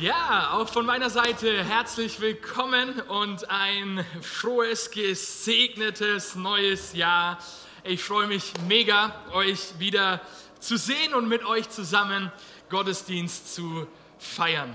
[0.00, 7.36] Ja, auch von meiner Seite herzlich willkommen und ein frohes, gesegnetes neues Jahr.
[7.84, 10.22] Ich freue mich mega, euch wieder
[10.58, 12.32] zu sehen und mit euch zusammen
[12.70, 13.86] Gottesdienst zu
[14.18, 14.74] feiern.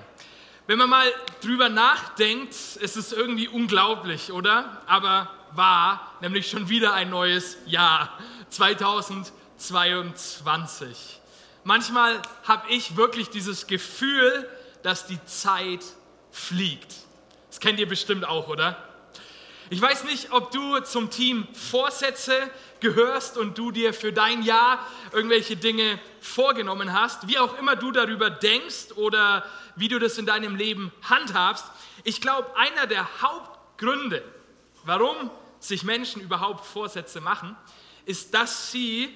[0.67, 1.11] Wenn man mal
[1.41, 4.83] drüber nachdenkt, ist es irgendwie unglaublich, oder?
[4.85, 8.15] Aber wahr, nämlich schon wieder ein neues Jahr,
[8.51, 11.19] 2022.
[11.63, 14.47] Manchmal habe ich wirklich dieses Gefühl,
[14.85, 15.83] dass die Zeit
[16.29, 16.93] fliegt.
[17.49, 18.77] Das kennt ihr bestimmt auch, oder?
[19.71, 24.85] Ich weiß nicht, ob du zum Team Vorsätze gehörst und du dir für dein Jahr
[25.11, 29.43] irgendwelche Dinge vorgenommen hast, wie auch immer du darüber denkst oder
[29.75, 31.65] wie du das in deinem Leben handhabst.
[32.03, 34.23] Ich glaube, einer der Hauptgründe,
[34.83, 37.57] warum sich Menschen überhaupt Vorsätze machen,
[38.05, 39.09] ist, dass sie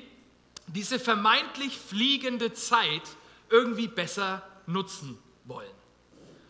[0.66, 3.04] diese vermeintlich fliegende Zeit
[3.52, 5.71] irgendwie besser nutzen wollen.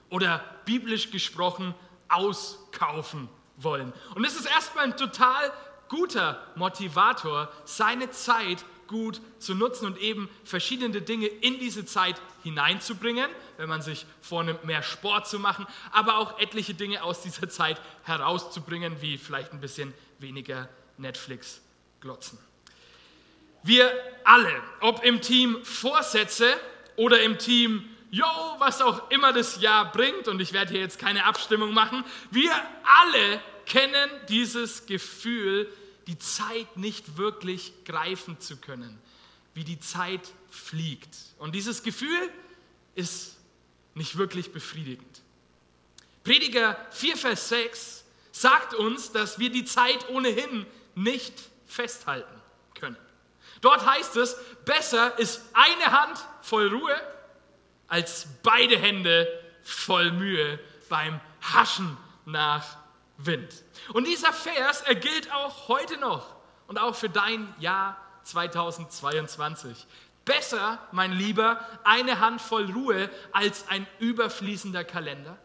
[0.09, 1.73] Oder biblisch gesprochen
[2.09, 3.93] auskaufen wollen.
[4.15, 5.51] Und es ist erstmal ein total
[5.87, 13.29] guter Motivator, seine Zeit gut zu nutzen und eben verschiedene Dinge in diese Zeit hineinzubringen,
[13.57, 17.79] wenn man sich vornimmt, mehr Sport zu machen, aber auch etliche Dinge aus dieser Zeit
[18.03, 21.61] herauszubringen, wie vielleicht ein bisschen weniger Netflix
[22.01, 22.39] glotzen.
[23.61, 23.91] Wir
[24.23, 26.55] alle, ob im Team Vorsätze
[26.95, 28.25] oder im Team yo,
[28.57, 32.51] was auch immer das Jahr bringt, und ich werde hier jetzt keine Abstimmung machen, wir
[32.83, 35.71] alle kennen dieses Gefühl,
[36.07, 38.99] die Zeit nicht wirklich greifen zu können,
[39.53, 41.15] wie die Zeit fliegt.
[41.37, 42.31] Und dieses Gefühl
[42.95, 43.37] ist
[43.93, 45.21] nicht wirklich befriedigend.
[46.23, 50.65] Prediger 4, Vers 6 sagt uns, dass wir die Zeit ohnehin
[50.95, 51.33] nicht
[51.67, 52.41] festhalten
[52.73, 52.97] können.
[53.61, 56.99] Dort heißt es, besser ist eine Hand voll Ruhe
[57.89, 59.27] als beide Hände
[59.63, 62.77] voll Mühe beim Haschen nach
[63.17, 63.63] Wind.
[63.93, 66.35] Und dieser Vers, er gilt auch heute noch
[66.67, 69.85] und auch für dein Jahr 2022.
[70.23, 75.37] Besser, mein Lieber, eine Handvoll Ruhe als ein überfließender Kalender.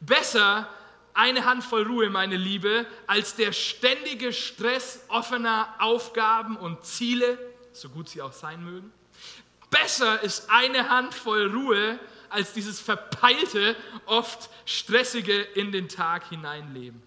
[0.00, 0.68] Besser
[1.14, 7.38] eine Handvoll Ruhe, meine Liebe, als der ständige Stress offener Aufgaben und Ziele,
[7.72, 8.92] so gut sie auch sein mögen.
[9.70, 11.98] Besser ist eine Handvoll Ruhe
[12.30, 17.02] als dieses verpeilte, oft stressige in den Tag hineinleben.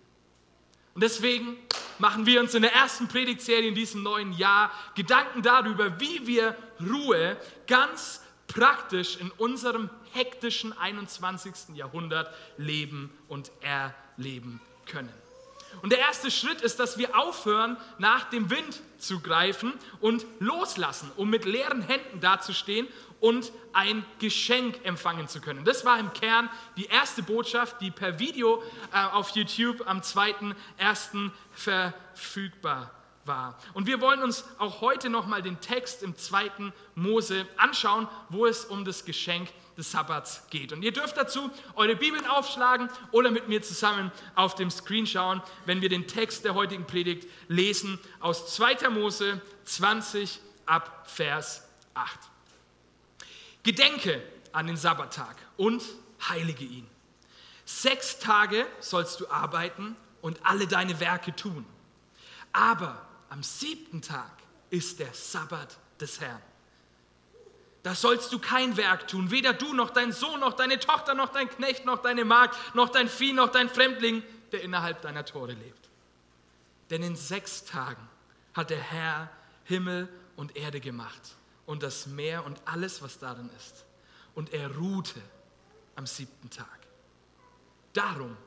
[0.94, 1.58] Und deswegen
[2.00, 6.56] machen wir uns in der ersten Predigtserie in diesem neuen Jahr Gedanken darüber, wie wir
[6.80, 11.76] Ruhe ganz praktisch in unserem hektischen 21.
[11.76, 15.21] Jahrhundert leben und erleben können.
[15.82, 21.12] Und der erste Schritt ist, dass wir aufhören, nach dem Wind zu greifen und loslassen,
[21.16, 22.88] um mit leeren Händen dazustehen
[23.20, 25.64] und ein Geschenk empfangen zu können.
[25.64, 31.32] Das war im Kern die erste Botschaft, die per Video äh, auf YouTube am 2.1.
[31.54, 32.92] verfügbar
[33.26, 33.58] war.
[33.74, 36.74] Und wir wollen uns auch heute nochmal den Text im 2.
[36.96, 40.74] Mose anschauen, wo es um das Geschenk geht des Sabbats geht.
[40.74, 45.42] Und ihr dürft dazu eure Bibeln aufschlagen oder mit mir zusammen auf dem Screen schauen,
[45.66, 48.90] wenn wir den Text der heutigen Predigt lesen aus 2.
[48.90, 52.20] Mose 20 ab Vers 8.
[53.64, 54.22] Gedenke
[54.52, 55.82] an den Sabbattag und
[56.30, 56.88] heilige ihn.
[57.66, 61.66] Sechs Tage sollst du arbeiten und alle deine Werke tun.
[62.52, 64.32] Aber am siebten Tag
[64.70, 66.42] ist der Sabbat des Herrn.
[67.84, 71.30] Da sollst du kein Werk tun, weder du noch dein Sohn, noch deine Tochter, noch
[71.30, 75.54] dein Knecht, noch deine Magd, noch dein Vieh, noch dein Fremdling, der innerhalb deiner Tore
[75.54, 75.90] lebt.
[76.92, 78.08] Denn in sechs Tagen
[78.54, 79.30] hat der Herr
[79.64, 83.86] Himmel und Erde gemacht und das Meer und alles, was darin ist.
[84.36, 85.22] Und er ruhte
[85.96, 86.68] am siebten Tag.
[87.94, 88.38] Darum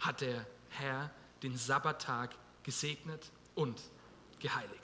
[0.00, 1.10] hat der Herr
[1.42, 3.80] den Sabbattag gesegnet und
[4.40, 4.80] geheiligt.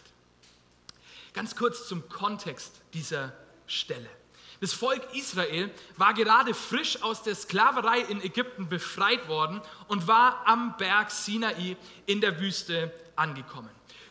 [1.32, 3.32] Ganz kurz zum Kontext dieser
[3.70, 4.08] Stelle.
[4.60, 10.42] Das Volk Israel war gerade frisch aus der Sklaverei in Ägypten befreit worden und war
[10.46, 13.70] am Berg Sinai in der Wüste angekommen.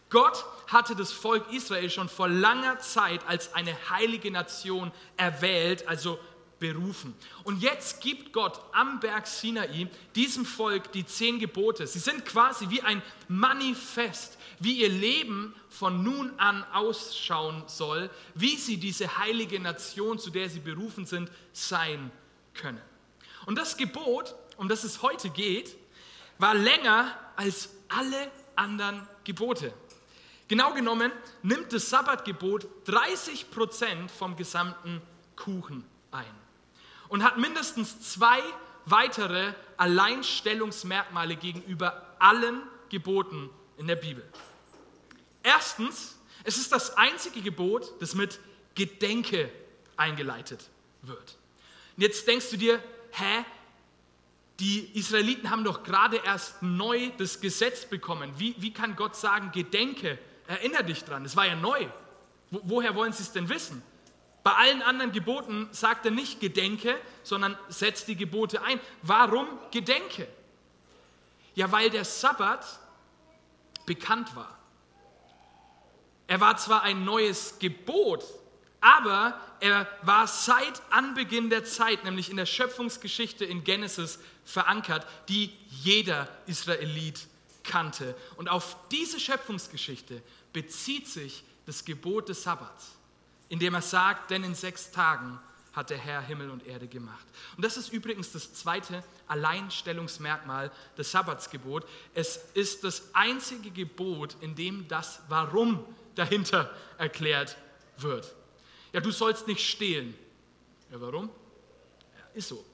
[0.09, 6.17] Gott hatte das Volk Israel schon vor langer Zeit als eine heilige Nation erwählt, also
[6.59, 7.15] berufen.
[7.43, 11.87] Und jetzt gibt Gott am Berg Sinai diesem Volk die zehn Gebote.
[11.87, 18.57] Sie sind quasi wie ein Manifest, wie ihr Leben von nun an ausschauen soll, wie
[18.57, 22.11] sie diese heilige Nation, zu der sie berufen sind, sein
[22.53, 22.81] können.
[23.45, 25.75] Und das Gebot, um das es heute geht,
[26.37, 29.73] war länger als alle anderen Gebote.
[30.47, 31.11] Genau genommen
[31.43, 35.01] nimmt das Sabbatgebot 30 Prozent vom gesamten
[35.35, 36.48] Kuchen ein.
[37.09, 38.41] Und hat mindestens zwei
[38.85, 44.23] weitere Alleinstellungsmerkmale gegenüber allen Geboten in der Bibel.
[45.43, 48.39] Erstens, es ist das einzige Gebot, das mit
[48.75, 49.51] Gedenke
[49.97, 50.69] eingeleitet
[51.01, 51.37] wird.
[51.97, 53.45] Und jetzt denkst du dir, hä,
[54.59, 58.33] die Israeliten haben doch gerade erst neu das Gesetz bekommen.
[58.37, 61.87] Wie, wie kann Gott sagen, Gedenke, erinnere dich dran, es war ja neu.
[62.51, 63.81] Wo, woher wollen sie es denn wissen?
[64.43, 68.79] Bei allen anderen Geboten sagt er nicht Gedenke, sondern setzt die Gebote ein.
[69.01, 70.27] Warum Gedenke?
[71.55, 72.65] Ja, weil der Sabbat
[73.85, 74.57] bekannt war.
[76.27, 78.23] Er war zwar ein neues Gebot,
[78.81, 85.51] aber er war seit Anbeginn der Zeit, nämlich in der Schöpfungsgeschichte in Genesis verankert, die
[85.69, 87.27] jeder Israelit
[87.63, 88.15] kannte.
[88.37, 90.21] Und auf diese Schöpfungsgeschichte
[90.53, 92.95] bezieht sich das Gebot des Sabbats,
[93.49, 95.39] indem er sagt, denn in sechs Tagen
[95.73, 97.25] hat der Herr Himmel und Erde gemacht.
[97.55, 101.85] Und das ist übrigens das zweite Alleinstellungsmerkmal des Sabbatsgebot.
[102.13, 105.85] Es ist das einzige Gebot, in dem das Warum
[106.15, 107.57] dahinter erklärt
[107.97, 108.33] wird.
[108.93, 110.15] Ja, du sollst nicht stehlen.
[110.91, 111.29] Ja, warum?
[112.17, 112.65] Ja, ist so.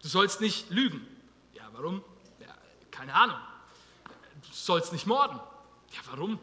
[0.00, 1.06] Du sollst nicht lügen.
[1.52, 2.02] Ja, warum?
[2.40, 2.54] Ja,
[2.90, 3.38] keine Ahnung.
[4.46, 5.40] Du sollst nicht morden.
[5.92, 6.38] Ja, warum?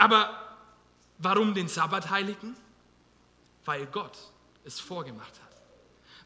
[0.00, 0.56] Aber
[1.18, 2.56] warum den Sabbat heiligen?
[3.66, 4.16] Weil Gott
[4.64, 5.62] es vorgemacht hat.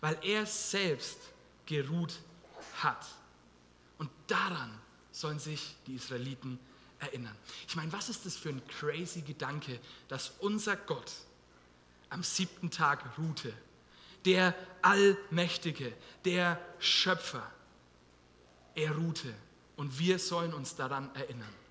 [0.00, 1.19] Weil er selbst
[1.67, 2.21] geruht
[2.81, 3.05] hat.
[3.99, 4.81] Und daran
[5.11, 6.61] sollen sich die Israeliten
[7.00, 7.37] erinnern.
[7.67, 11.11] Ich meine, was ist das für ein crazy Gedanke, dass unser Gott
[12.11, 13.53] am siebten Tag ruhte?
[14.25, 15.93] Der Allmächtige,
[16.25, 17.50] der Schöpfer,
[18.76, 19.35] er ruhte
[19.75, 21.63] und wir sollen uns daran erinnern.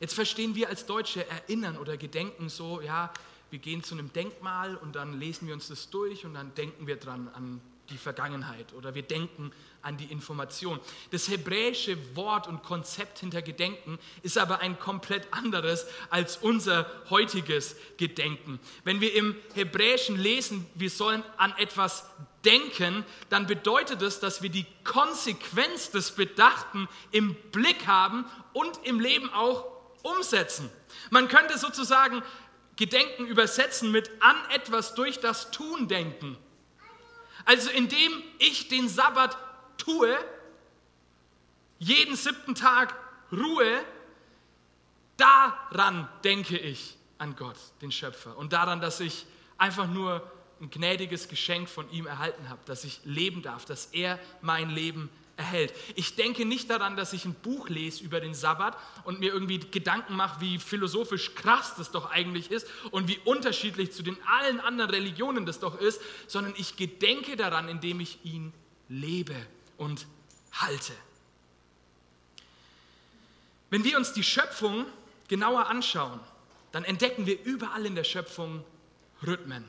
[0.00, 3.12] Jetzt verstehen wir als Deutsche erinnern oder gedenken so, ja,
[3.50, 6.86] wir gehen zu einem Denkmal und dann lesen wir uns das durch und dann denken
[6.86, 7.60] wir dran an
[7.90, 9.52] die Vergangenheit oder wir denken
[9.82, 10.80] an die Information.
[11.12, 17.76] Das hebräische Wort und Konzept hinter Gedenken ist aber ein komplett anderes als unser heutiges
[17.96, 18.58] Gedenken.
[18.84, 22.10] Wenn wir im Hebräischen lesen, wir sollen an etwas
[22.44, 29.00] denken, dann bedeutet es, dass wir die Konsequenz des Bedachten im Blick haben und im
[29.00, 29.75] Leben auch
[30.06, 30.70] umsetzen.
[31.10, 32.22] Man könnte sozusagen
[32.76, 36.36] Gedenken übersetzen mit an etwas durch das Tun denken.
[37.44, 39.36] Also indem ich den Sabbat
[39.78, 40.16] tue,
[41.78, 42.94] jeden siebten Tag
[43.32, 43.84] Ruhe,
[45.16, 48.36] daran denke ich an Gott, den Schöpfer.
[48.36, 49.26] Und daran, dass ich
[49.58, 50.30] einfach nur
[50.60, 55.10] ein gnädiges Geschenk von ihm erhalten habe, dass ich leben darf, dass er mein Leben
[55.36, 55.74] erhält.
[55.94, 59.58] Ich denke nicht daran, dass ich ein Buch lese über den Sabbat und mir irgendwie
[59.58, 64.60] Gedanken mache, wie philosophisch krass das doch eigentlich ist und wie unterschiedlich zu den allen
[64.60, 68.52] anderen Religionen das doch ist, sondern ich gedenke daran, indem ich ihn
[68.88, 69.36] lebe
[69.76, 70.06] und
[70.52, 70.92] halte.
[73.68, 74.86] Wenn wir uns die Schöpfung
[75.28, 76.20] genauer anschauen,
[76.72, 78.64] dann entdecken wir überall in der Schöpfung
[79.26, 79.64] Rhythmen.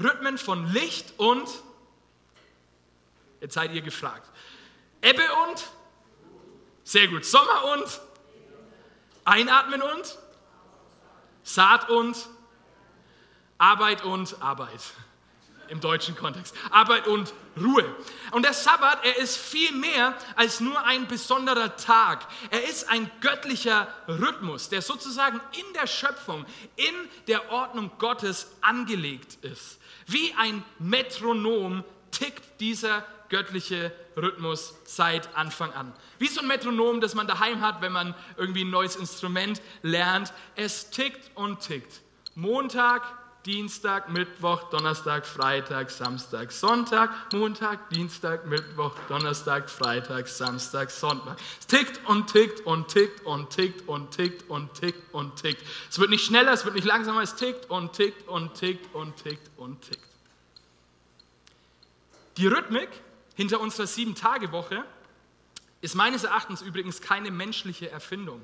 [0.00, 1.48] Rhythmen von Licht und,
[3.40, 4.28] jetzt seid ihr gefragt,
[5.02, 5.64] Ebbe und?
[6.84, 7.24] Sehr gut.
[7.24, 8.00] Sommer und?
[9.24, 10.18] Einatmen und?
[11.42, 12.16] Saat und?
[13.58, 14.80] Arbeit und Arbeit.
[15.68, 16.54] Im deutschen Kontext.
[16.70, 17.84] Arbeit und Ruhe.
[18.30, 22.26] Und der Sabbat, er ist viel mehr als nur ein besonderer Tag.
[22.50, 26.94] Er ist ein göttlicher Rhythmus, der sozusagen in der Schöpfung, in
[27.26, 29.78] der Ordnung Gottes angelegt ist.
[30.06, 35.92] Wie ein Metronom tickt dieser göttliche Rhythmus seit Anfang an.
[36.18, 40.32] Wie so ein Metronom, das man daheim hat, wenn man irgendwie ein neues Instrument lernt.
[40.56, 42.00] Es tickt und tickt.
[42.34, 43.02] Montag,
[43.46, 51.38] Dienstag, Mittwoch, Donnerstag, Freitag, Samstag, Sonntag, Montag, Dienstag, Mittwoch, Donnerstag, Freitag, Samstag, Sonntag.
[51.58, 55.62] Es tickt und tickt und tickt und tickt und tickt und tickt und tickt.
[55.88, 59.16] Es wird nicht schneller, es wird nicht langsamer, es tickt und tickt und tickt und
[59.16, 60.04] tickt und tickt.
[62.36, 62.90] Die Rhythmik
[63.38, 64.84] hinter unserer Sieben-Tage-Woche
[65.80, 68.42] ist meines Erachtens übrigens keine menschliche Erfindung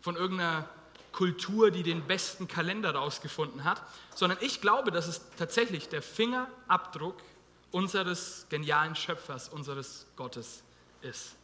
[0.00, 0.68] von irgendeiner
[1.12, 3.80] Kultur, die den besten Kalender rausgefunden hat,
[4.16, 7.22] sondern ich glaube, dass es tatsächlich der Fingerabdruck
[7.70, 10.64] unseres genialen Schöpfers, unseres Gottes
[11.02, 11.36] ist.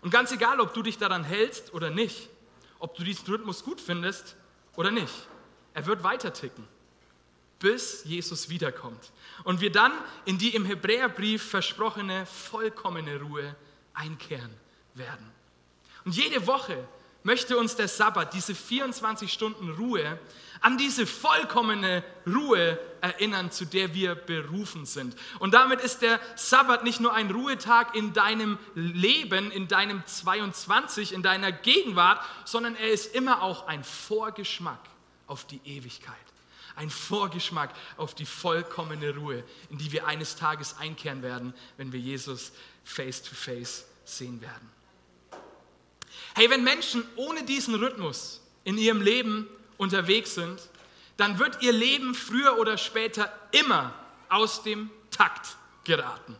[0.00, 2.28] Und ganz egal, ob du dich daran hältst oder nicht,
[2.78, 4.36] ob du diesen Rhythmus gut findest
[4.76, 5.26] oder nicht,
[5.74, 6.68] er wird weiter ticken
[7.58, 9.12] bis Jesus wiederkommt
[9.44, 9.92] und wir dann
[10.24, 13.56] in die im Hebräerbrief versprochene vollkommene Ruhe
[13.94, 14.54] einkehren
[14.94, 15.32] werden.
[16.04, 16.86] Und jede Woche
[17.26, 20.18] möchte uns der Sabbat, diese 24 Stunden Ruhe,
[20.60, 25.16] an diese vollkommene Ruhe erinnern, zu der wir berufen sind.
[25.40, 31.12] Und damit ist der Sabbat nicht nur ein Ruhetag in deinem Leben, in deinem 22,
[31.12, 34.80] in deiner Gegenwart, sondern er ist immer auch ein Vorgeschmack
[35.26, 36.14] auf die Ewigkeit.
[36.76, 41.98] Ein Vorgeschmack auf die vollkommene Ruhe, in die wir eines Tages einkehren werden, wenn wir
[42.00, 42.52] Jesus
[42.84, 44.70] face to face sehen werden.
[46.34, 50.60] Hey, wenn Menschen ohne diesen Rhythmus in ihrem Leben unterwegs sind,
[51.16, 53.94] dann wird ihr Leben früher oder später immer
[54.28, 56.36] aus dem Takt geraten.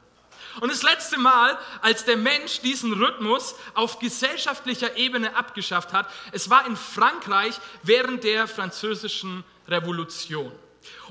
[0.60, 6.48] Und das letzte Mal, als der Mensch diesen Rhythmus auf gesellschaftlicher Ebene abgeschafft hat, es
[6.50, 10.52] war in Frankreich während der französischen Revolution.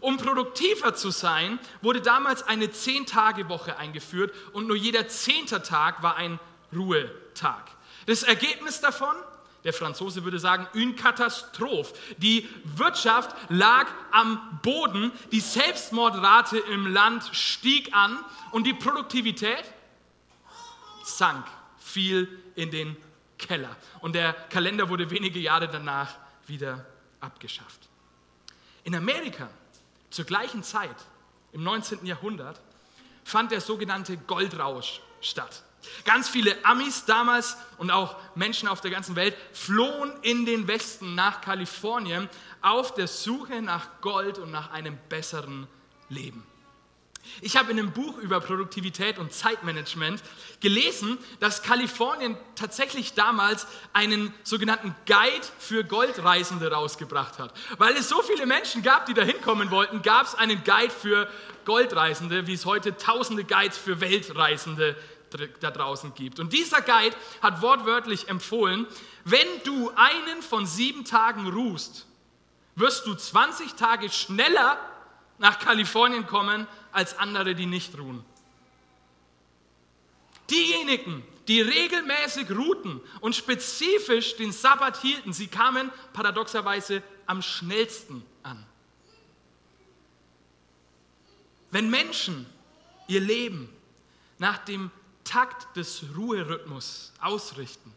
[0.01, 6.15] Um produktiver zu sein, wurde damals eine Zehn-Tage-Woche eingeführt und nur jeder zehnte Tag war
[6.15, 6.39] ein
[6.73, 7.63] Ruhetag.
[8.05, 9.15] Das Ergebnis davon?
[9.65, 11.93] Der Franzose würde sagen, une Katastrophe.
[12.17, 19.65] Die Wirtschaft lag am Boden, die Selbstmordrate im Land stieg an und die Produktivität
[21.03, 21.45] sank,
[21.79, 22.95] fiel in den
[23.39, 23.75] Keller.
[24.01, 26.86] Und der Kalender wurde wenige Jahre danach wieder
[27.19, 27.89] abgeschafft.
[28.84, 29.50] In Amerika
[30.12, 30.95] zur gleichen Zeit,
[31.53, 32.05] im 19.
[32.05, 32.62] Jahrhundert,
[33.24, 35.63] fand der sogenannte Goldrausch statt.
[36.04, 41.15] Ganz viele Amis damals und auch Menschen auf der ganzen Welt flohen in den Westen
[41.15, 42.30] nach Kalifornien
[42.62, 45.68] auf der Suche nach Gold und nach einem besseren
[46.10, 46.44] Leben.
[47.42, 50.22] Ich habe in einem Buch über Produktivität und Zeitmanagement
[50.60, 57.54] gelesen, dass Kalifornien tatsächlich damals einen sogenannten Guide für Goldreisende rausgebracht hat.
[57.77, 61.30] Weil es so viele Menschen gab, die da hinkommen wollten, gab es einen Guide für
[61.65, 65.14] Goldreisende, wie es heute tausende Guides für Weltreisende gibt
[65.60, 66.39] da draußen gibt.
[66.39, 68.88] Und dieser Guide hat wortwörtlich empfohlen,
[69.24, 72.05] wenn du einen von sieben Tagen ruhst,
[72.75, 74.79] wirst du 20 Tage schneller
[75.38, 78.24] nach Kalifornien kommen als andere, die nicht ruhen.
[80.50, 88.65] Diejenigen, die regelmäßig ruhten und spezifisch den Sabbat hielten, sie kamen paradoxerweise am schnellsten an.
[91.72, 92.46] Wenn Menschen
[93.08, 93.70] ihr Leben
[94.38, 94.91] nach dem
[95.25, 97.91] Takt des Ruherhythmus ausrichten,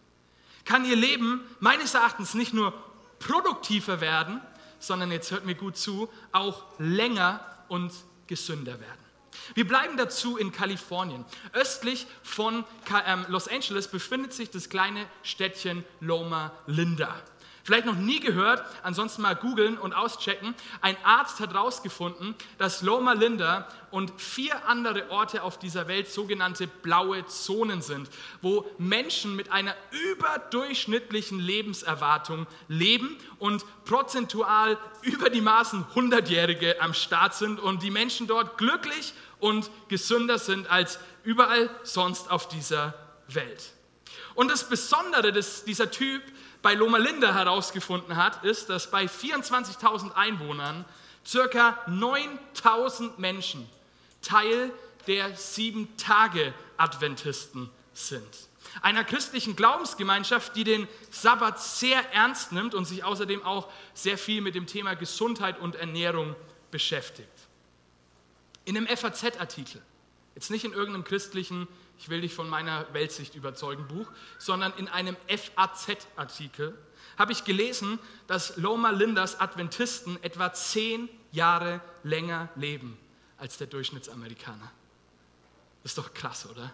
[0.65, 2.75] kann ihr Leben meines Erachtens nicht nur
[3.21, 4.41] produktiver werden,
[4.81, 7.93] sondern jetzt hört mir gut zu, auch länger und
[8.27, 9.09] gesünder werden.
[9.55, 11.25] Wir bleiben dazu in Kalifornien.
[11.53, 12.65] Östlich von
[13.07, 17.15] ähm, Los Angeles befindet sich das kleine Städtchen Loma Linda.
[17.69, 20.55] Vielleicht noch nie gehört, ansonsten mal googeln und auschecken.
[20.81, 26.67] Ein Arzt hat herausgefunden, dass Loma Linda und vier andere Orte auf dieser Welt sogenannte
[26.67, 28.09] blaue Zonen sind,
[28.41, 37.35] wo Menschen mit einer überdurchschnittlichen Lebenserwartung leben und prozentual über die Maßen 100-Jährige am Start
[37.35, 42.95] sind und die Menschen dort glücklich und gesünder sind als überall sonst auf dieser
[43.27, 43.75] Welt.
[44.35, 46.23] Und das Besondere, dass dieser Typ
[46.63, 50.85] bei Loma Linda herausgefunden hat, ist, dass bei 24.000 Einwohnern
[51.25, 53.67] circa 9.000 Menschen
[54.23, 54.73] Teil
[55.07, 58.49] der Sieben-Tage-Adventisten sind.
[58.83, 64.43] Einer christlichen Glaubensgemeinschaft, die den Sabbat sehr ernst nimmt und sich außerdem auch sehr viel
[64.43, 66.37] mit dem Thema Gesundheit und Ernährung
[66.71, 67.29] beschäftigt.
[68.65, 69.81] In einem FAZ-Artikel,
[70.35, 71.67] jetzt nicht in irgendeinem christlichen
[71.99, 76.79] ich will dich von meiner Weltsicht überzeugen Buch, sondern in einem FAZ-Artikel
[77.19, 82.97] habe ich gelesen, dass Loma Lindas Adventisten etwa zehn Jahre länger leben
[83.37, 84.71] als der Durchschnittsamerikaner.
[85.83, 86.73] Ist doch krass, oder?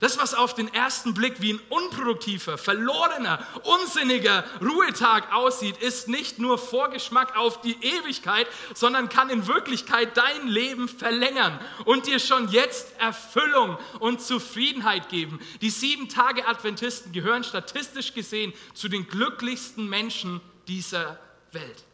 [0.00, 6.38] Das, was auf den ersten Blick wie ein unproduktiver, verlorener, unsinniger Ruhetag aussieht, ist nicht
[6.38, 12.48] nur Vorgeschmack auf die Ewigkeit, sondern kann in Wirklichkeit dein Leben verlängern und dir schon
[12.48, 15.40] jetzt Erfüllung und Zufriedenheit geben.
[15.62, 21.18] Die sieben Tage Adventisten gehören statistisch gesehen zu den glücklichsten Menschen dieser
[21.50, 21.84] Welt.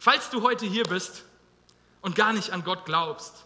[0.00, 1.22] Falls du heute hier bist
[2.00, 3.44] und gar nicht an Gott glaubst,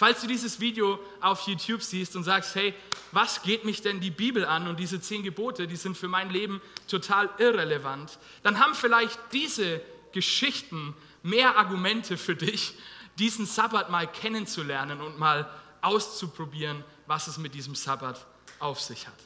[0.00, 2.72] Falls du dieses Video auf YouTube siehst und sagst, hey,
[3.12, 6.30] was geht mich denn die Bibel an und diese zehn Gebote, die sind für mein
[6.30, 12.72] Leben total irrelevant, dann haben vielleicht diese Geschichten mehr Argumente für dich,
[13.18, 15.50] diesen Sabbat mal kennenzulernen und mal
[15.82, 18.24] auszuprobieren, was es mit diesem Sabbat
[18.58, 19.18] auf sich hat.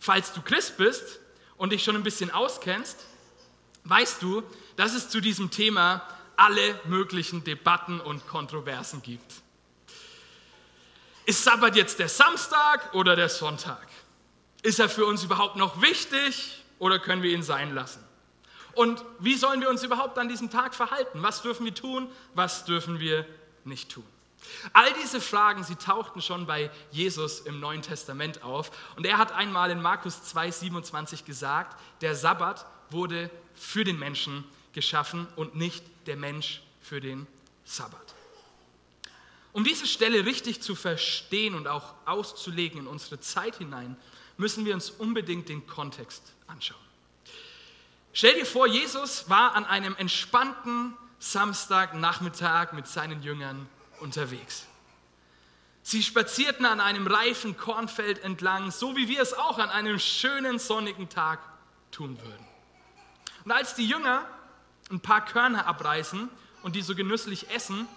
[0.00, 1.20] Falls du Christ bist
[1.58, 3.04] und dich schon ein bisschen auskennst,
[3.84, 4.42] weißt du,
[4.76, 6.00] dass es zu diesem Thema
[6.34, 9.41] alle möglichen Debatten und Kontroversen gibt.
[11.24, 13.86] Ist Sabbat jetzt der Samstag oder der Sonntag?
[14.62, 18.04] Ist er für uns überhaupt noch wichtig oder können wir ihn sein lassen?
[18.74, 21.22] Und wie sollen wir uns überhaupt an diesem Tag verhalten?
[21.22, 22.10] Was dürfen wir tun?
[22.34, 23.26] Was dürfen wir
[23.64, 24.04] nicht tun?
[24.72, 28.70] All diese Fragen, sie tauchten schon bei Jesus im Neuen Testament auf.
[28.96, 35.28] Und er hat einmal in Markus 2,27 gesagt, der Sabbat wurde für den Menschen geschaffen
[35.36, 37.26] und nicht der Mensch für den
[37.64, 38.11] Sabbat.
[39.52, 43.96] Um diese Stelle richtig zu verstehen und auch auszulegen in unsere Zeit hinein,
[44.38, 46.80] müssen wir uns unbedingt den Kontext anschauen.
[48.14, 53.68] Stell dir vor, Jesus war an einem entspannten Samstagnachmittag mit seinen Jüngern
[54.00, 54.66] unterwegs.
[55.82, 60.58] Sie spazierten an einem reifen Kornfeld entlang, so wie wir es auch an einem schönen
[60.58, 61.40] sonnigen Tag
[61.90, 62.46] tun würden.
[63.44, 64.26] Und als die Jünger
[64.90, 66.28] ein paar Körner abreißen
[66.62, 67.88] und die so genüsslich essen,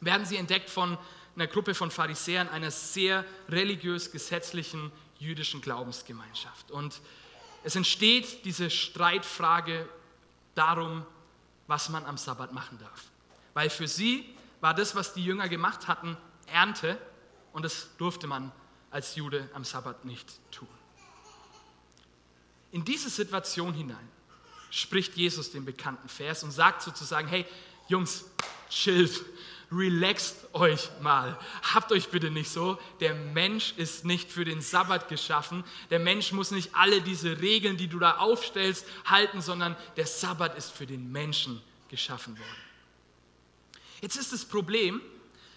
[0.00, 0.98] werden sie entdeckt von
[1.36, 6.70] einer Gruppe von Pharisäern einer sehr religiös-gesetzlichen jüdischen Glaubensgemeinschaft.
[6.70, 7.00] Und
[7.62, 9.88] es entsteht diese Streitfrage
[10.54, 11.04] darum,
[11.66, 13.04] was man am Sabbat machen darf.
[13.54, 16.16] Weil für sie war das, was die Jünger gemacht hatten,
[16.46, 16.98] Ernte
[17.52, 18.52] und das durfte man
[18.90, 20.68] als Jude am Sabbat nicht tun.
[22.72, 24.08] In diese Situation hinein
[24.70, 27.44] spricht Jesus den bekannten Vers und sagt sozusagen, hey
[27.88, 28.24] Jungs,
[28.68, 29.24] chillt,
[29.72, 31.38] relaxt euch mal.
[31.74, 32.78] Habt euch bitte nicht so.
[32.98, 35.64] Der Mensch ist nicht für den Sabbat geschaffen.
[35.90, 40.56] Der Mensch muss nicht alle diese Regeln, die du da aufstellst, halten, sondern der Sabbat
[40.56, 42.70] ist für den Menschen geschaffen worden.
[44.00, 45.00] Jetzt ist das Problem,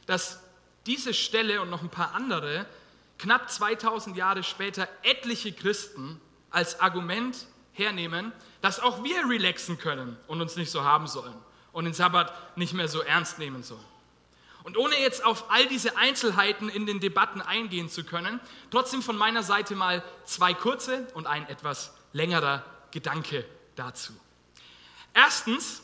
[0.06, 0.42] dass
[0.86, 2.66] diese Stelle und noch ein paar andere
[3.18, 10.42] knapp 2000 Jahre später etliche Christen als Argument hernehmen, dass auch wir relaxen können und
[10.42, 11.36] uns nicht so haben sollen
[11.72, 13.93] und den Sabbat nicht mehr so ernst nehmen sollen.
[14.64, 18.40] Und ohne jetzt auf all diese Einzelheiten in den Debatten eingehen zu können,
[18.72, 24.14] trotzdem von meiner Seite mal zwei kurze und ein etwas längerer Gedanke dazu.
[25.14, 25.84] Erstens,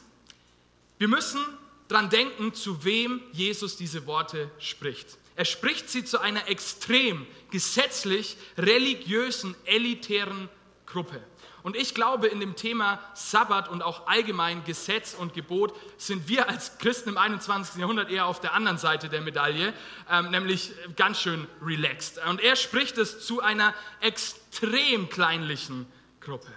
[0.98, 1.44] wir müssen
[1.88, 5.18] dran denken, zu wem Jesus diese Worte spricht.
[5.36, 10.50] Er spricht sie zu einer extrem gesetzlich religiösen, elitären
[10.86, 11.24] Gruppe.
[11.70, 16.50] Und ich glaube, in dem Thema Sabbat und auch allgemein Gesetz und Gebot sind wir
[16.50, 17.76] als Christen im 21.
[17.76, 19.72] Jahrhundert eher auf der anderen Seite der Medaille,
[20.10, 22.20] ähm, nämlich ganz schön relaxed.
[22.28, 25.86] Und er spricht es zu einer extrem kleinlichen
[26.22, 26.52] Gruppe.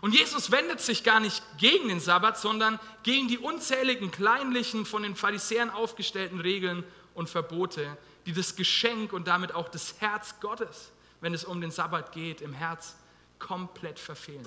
[0.00, 5.02] Und Jesus wendet sich gar nicht gegen den Sabbat, sondern gegen die unzähligen kleinlichen, von
[5.02, 10.90] den Pharisäern aufgestellten Regeln und Verbote, die das Geschenk und damit auch das Herz Gottes,
[11.20, 12.96] wenn es um den Sabbat geht, im Herz
[13.38, 14.46] komplett verfehlen.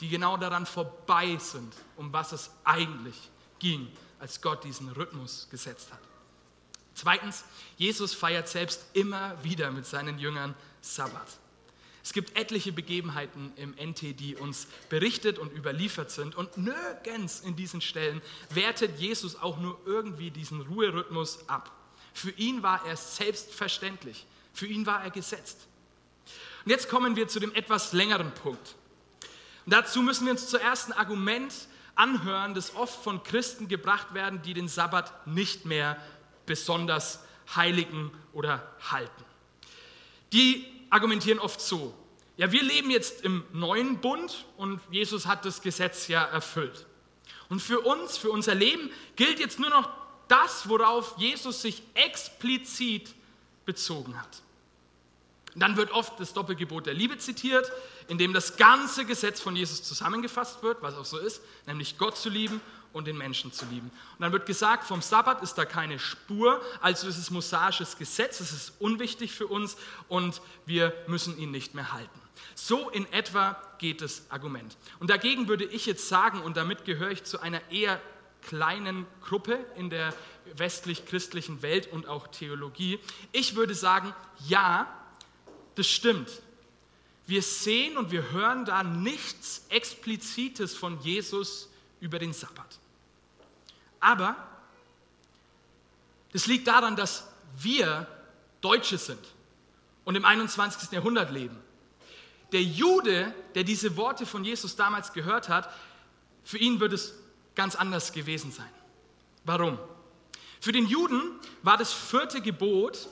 [0.00, 5.92] Die genau daran vorbei sind, um was es eigentlich ging, als Gott diesen Rhythmus gesetzt
[5.92, 6.00] hat.
[6.94, 7.44] Zweitens,
[7.76, 11.38] Jesus feiert selbst immer wieder mit seinen Jüngern Sabbat.
[12.02, 16.36] Es gibt etliche Begebenheiten im NT, die uns berichtet und überliefert sind.
[16.36, 21.70] Und nirgends in diesen Stellen wertet Jesus auch nur irgendwie diesen Ruherhythmus ab.
[22.14, 24.26] Für ihn war er selbstverständlich.
[24.54, 25.68] Für ihn war er gesetzt.
[26.68, 28.74] Und jetzt kommen wir zu dem etwas längeren Punkt.
[29.64, 31.50] Und dazu müssen wir uns zuerst ein Argument
[31.94, 35.96] anhören, das oft von Christen gebracht werden, die den Sabbat nicht mehr
[36.44, 37.24] besonders
[37.56, 39.24] heiligen oder halten.
[40.34, 41.94] Die argumentieren oft so,
[42.36, 46.84] ja, wir leben jetzt im neuen Bund und Jesus hat das Gesetz ja erfüllt.
[47.48, 49.88] Und für uns, für unser Leben gilt jetzt nur noch
[50.28, 53.14] das, worauf Jesus sich explizit
[53.64, 54.42] bezogen hat.
[55.58, 57.70] Dann wird oft das Doppelgebot der Liebe zitiert,
[58.08, 62.16] in dem das ganze Gesetz von Jesus zusammengefasst wird, was auch so ist, nämlich Gott
[62.16, 62.60] zu lieben
[62.92, 63.90] und den Menschen zu lieben.
[63.90, 68.40] Und dann wird gesagt, vom Sabbat ist da keine Spur, also ist es mosaisches Gesetz,
[68.40, 69.76] es ist unwichtig für uns
[70.08, 72.20] und wir müssen ihn nicht mehr halten.
[72.54, 74.76] So in etwa geht das Argument.
[74.98, 78.00] Und dagegen würde ich jetzt sagen, und damit gehöre ich zu einer eher
[78.42, 80.14] kleinen Gruppe in der
[80.56, 82.98] westlich-christlichen Welt und auch Theologie,
[83.32, 84.14] ich würde sagen,
[84.46, 84.86] ja,
[85.78, 86.42] das stimmt.
[87.26, 91.68] Wir sehen und wir hören da nichts Explizites von Jesus
[92.00, 92.78] über den Sabbat.
[94.00, 94.36] Aber
[96.32, 98.08] das liegt daran, dass wir
[98.60, 99.20] Deutsche sind
[100.04, 100.90] und im 21.
[100.90, 101.56] Jahrhundert leben.
[102.50, 105.72] Der Jude, der diese Worte von Jesus damals gehört hat,
[106.42, 107.14] für ihn wird es
[107.54, 108.70] ganz anders gewesen sein.
[109.44, 109.78] Warum?
[110.60, 113.08] Für den Juden war das vierte Gebot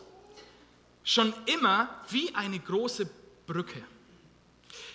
[1.06, 3.08] schon immer wie eine große
[3.46, 3.82] Brücke.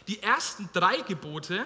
[0.08, 1.65] Die ersten drei Gebote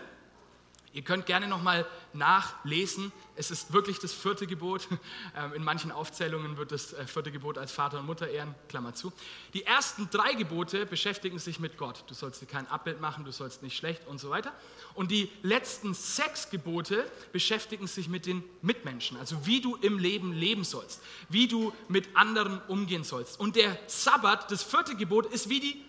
[0.96, 3.12] Ihr könnt gerne nochmal nachlesen.
[3.36, 4.88] Es ist wirklich das vierte Gebot.
[5.38, 8.94] Ähm, in manchen Aufzählungen wird das äh, vierte Gebot als Vater und Mutter ehren, Klammer
[8.94, 9.12] zu.
[9.54, 12.06] Die ersten drei Gebote beschäftigen sich mit Gott.
[12.08, 14.54] Du sollst dir kein Abbild machen, du sollst nicht schlecht und so weiter.
[14.94, 20.32] Und die letzten sechs Gebote beschäftigen sich mit den Mitmenschen, also wie du im Leben
[20.32, 23.38] leben sollst, wie du mit anderen umgehen sollst.
[23.40, 25.84] Und der Sabbat, das vierte Gebot, ist wie die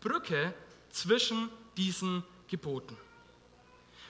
[0.00, 0.52] Brücke
[0.90, 2.96] zwischen diesen Geboten.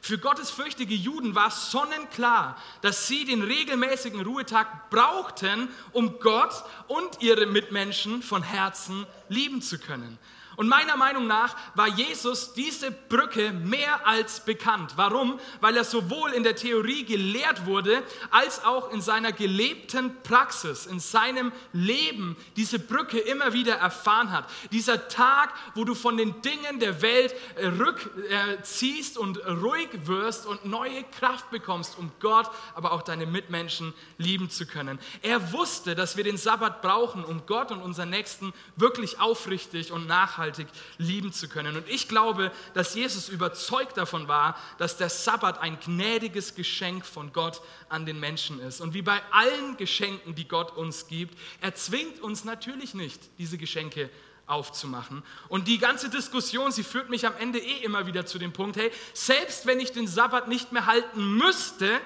[0.02, 7.46] Für gottesfürchtige Juden war sonnenklar, dass sie den regelmäßigen Ruhetag brauchten, um Gott und ihre
[7.46, 10.18] Mitmenschen von Herzen lieben zu können.
[10.56, 14.92] Und meiner Meinung nach war Jesus diese Brücke mehr als bekannt.
[14.96, 15.38] Warum?
[15.60, 20.98] Weil er sowohl in der Theorie gelehrt wurde, als auch in seiner gelebten Praxis, in
[20.98, 24.50] seinem Leben diese Brücke immer wieder erfahren hat.
[24.72, 30.64] Dieser Tag, wo du von den Dingen der Welt äh, rückziehst und ruhig wirst und
[30.64, 34.98] neue Kraft bekommst, um Gott, aber auch deine Mitmenschen lieben zu können.
[35.22, 40.06] Er wusste, dass wir den Sabbat brauchen, um Gott und unseren Nächsten wirklich aufrichtig und
[40.06, 41.76] nachhaltig nachhaltig lieben zu können.
[41.76, 47.32] Und ich glaube, dass Jesus überzeugt davon war, dass der Sabbat ein gnädiges Geschenk von
[47.32, 48.80] Gott an den Menschen ist.
[48.80, 53.58] Und wie bei allen Geschenken, die Gott uns gibt, er zwingt uns natürlich nicht, diese
[53.58, 54.10] Geschenke
[54.46, 55.22] aufzumachen.
[55.48, 58.76] Und die ganze Diskussion, sie führt mich am Ende eh immer wieder zu dem Punkt,
[58.76, 62.00] hey, selbst wenn ich den Sabbat nicht mehr halten müsste,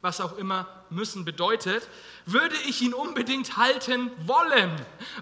[0.00, 1.88] was auch immer müssen bedeutet,
[2.24, 4.70] würde ich ihn unbedingt halten wollen,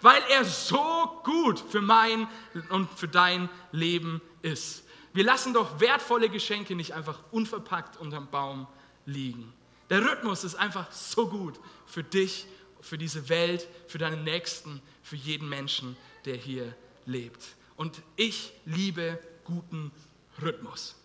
[0.00, 2.28] weil er so gut für mein
[2.70, 4.84] und für dein Leben ist.
[5.12, 8.66] Wir lassen doch wertvolle Geschenke nicht einfach unverpackt unterm Baum
[9.06, 9.52] liegen.
[9.90, 12.46] Der Rhythmus ist einfach so gut für dich,
[12.80, 16.74] für diese Welt, für deinen Nächsten, für jeden Menschen, der hier
[17.06, 17.42] lebt.
[17.76, 19.92] Und ich liebe guten
[20.42, 20.96] Rhythmus.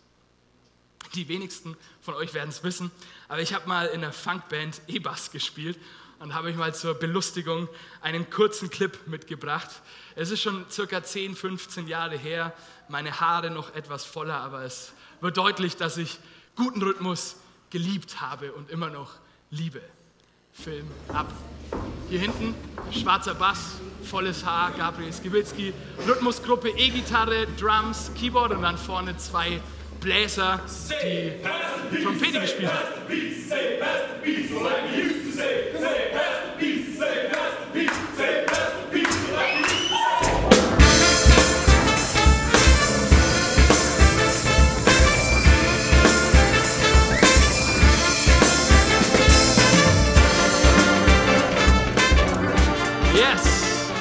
[1.15, 2.91] Die wenigsten von euch werden es wissen,
[3.27, 5.77] aber ich habe mal in der Funkband E-Bass gespielt
[6.19, 7.67] und habe ich mal zur Belustigung
[8.01, 9.69] einen kurzen Clip mitgebracht.
[10.15, 12.53] Es ist schon circa 10, 15 Jahre her,
[12.89, 16.19] meine Haare noch etwas voller, aber es wird deutlich, dass ich
[16.55, 17.37] guten Rhythmus
[17.69, 19.13] geliebt habe und immer noch
[19.49, 19.81] liebe.
[20.51, 21.31] Film ab.
[22.09, 22.53] Hier hinten
[22.91, 25.73] schwarzer Bass, volles Haar, Gabriel Skibitzki,
[26.07, 29.61] Rhythmusgruppe, E-Gitarre, Drums, Keyboard und dann vorne zwei
[29.99, 30.61] Bläser,
[31.91, 32.87] die Trompete gespielt haben.
[53.13, 53.91] Yes!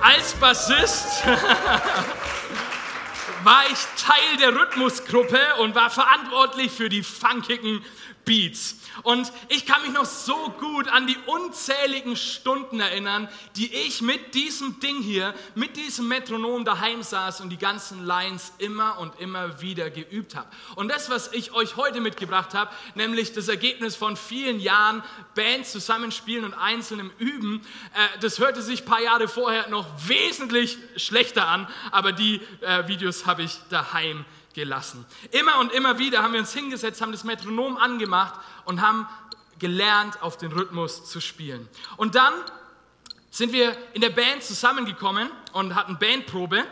[0.00, 1.24] Als Bassist
[3.44, 7.84] war ich Teil der Rhythmusgruppe und war verantwortlich für die funkigen
[8.24, 8.76] Beats.
[9.02, 14.34] Und ich kann mich noch so gut an die unzähligen Stunden erinnern, die ich mit
[14.34, 19.60] diesem Ding hier, mit diesem Metronom daheim saß und die ganzen Lines immer und immer
[19.60, 20.48] wieder geübt habe.
[20.76, 25.02] Und das, was ich euch heute mitgebracht habe, nämlich das Ergebnis von vielen Jahren
[25.34, 27.62] Bands zusammenspielen und einzelnem Üben,
[27.94, 32.86] äh, das hörte sich ein paar Jahre vorher noch wesentlich schlechter an, aber die äh,
[32.88, 34.24] Videos habe ich daheim
[34.54, 35.04] gelassen.
[35.30, 39.08] Immer und immer wieder haben wir uns hingesetzt, haben das Metronom angemacht und haben
[39.58, 41.68] gelernt, auf den Rhythmus zu spielen.
[41.96, 42.32] Und dann
[43.30, 46.64] sind wir in der Band zusammengekommen und hatten Bandprobe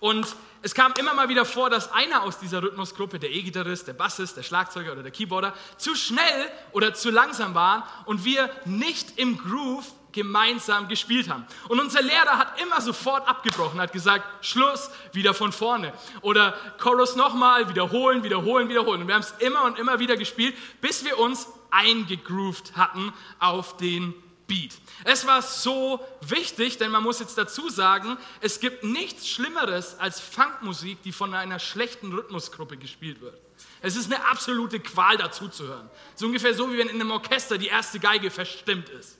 [0.00, 0.26] und
[0.60, 4.36] es kam immer mal wieder vor, dass einer aus dieser Rhythmusgruppe, der E-Gitarrist, der Bassist,
[4.36, 9.38] der Schlagzeuger oder der Keyboarder, zu schnell oder zu langsam waren und wir nicht im
[9.38, 11.46] Groove gemeinsam gespielt haben.
[11.68, 15.92] Und unser Lehrer hat immer sofort abgebrochen, hat gesagt, Schluss, wieder von vorne.
[16.22, 19.02] Oder Chorus nochmal, wiederholen, wiederholen, wiederholen.
[19.02, 23.76] Und wir haben es immer und immer wieder gespielt, bis wir uns eingegroovt hatten auf
[23.76, 24.14] den
[24.46, 24.72] Beat.
[25.04, 30.20] Es war so wichtig, denn man muss jetzt dazu sagen, es gibt nichts Schlimmeres als
[30.20, 33.38] Funkmusik, die von einer schlechten Rhythmusgruppe gespielt wird.
[33.82, 35.88] Es ist eine absolute Qual dazuzuhören.
[36.14, 39.17] So ungefähr so, wie wenn in einem Orchester die erste Geige verstimmt ist.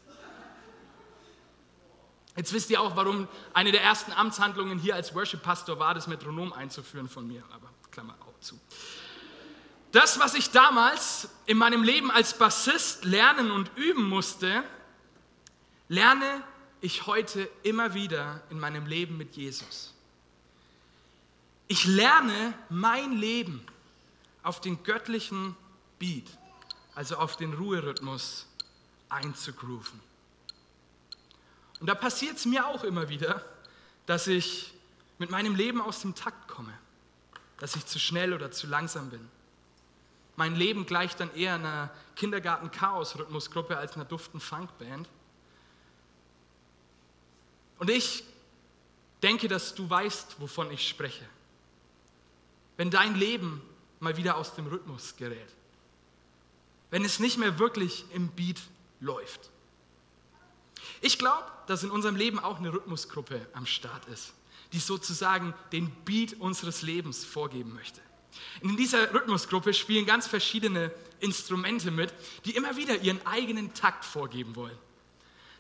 [2.38, 6.52] Jetzt wisst ihr auch, warum eine der ersten Amtshandlungen hier als Worship-Pastor war, das Metronom
[6.52, 7.42] einzuführen von mir.
[7.52, 8.56] Aber Klammer auch zu.
[9.90, 14.62] Das, was ich damals in meinem Leben als Bassist lernen und üben musste,
[15.88, 16.44] lerne
[16.80, 19.92] ich heute immer wieder in meinem Leben mit Jesus.
[21.66, 23.66] Ich lerne mein Leben
[24.44, 25.56] auf den göttlichen
[25.98, 26.28] Beat,
[26.94, 28.46] also auf den Ruherhythmus
[29.08, 30.07] einzugrooven.
[31.80, 33.44] Und da passiert es mir auch immer wieder,
[34.06, 34.72] dass ich
[35.18, 36.72] mit meinem Leben aus dem Takt komme.
[37.58, 39.28] dass ich zu schnell oder zu langsam bin.
[40.36, 45.08] Mein Leben gleicht dann eher einer Kindergarten-Chaos-Rhythmusgruppe als einer duften Funkband.
[47.80, 48.22] Und ich
[49.22, 51.24] denke, dass du weißt, wovon ich spreche.
[52.76, 53.60] Wenn dein Leben
[53.98, 55.48] mal wieder aus dem Rhythmus gerät.
[56.90, 58.60] Wenn es nicht mehr wirklich im Beat
[59.00, 59.50] läuft.
[61.00, 64.32] Ich glaube, dass in unserem Leben auch eine Rhythmusgruppe am Start ist,
[64.72, 68.00] die sozusagen den Beat unseres Lebens vorgeben möchte.
[68.60, 72.12] In dieser Rhythmusgruppe spielen ganz verschiedene Instrumente mit,
[72.44, 74.76] die immer wieder ihren eigenen Takt vorgeben wollen.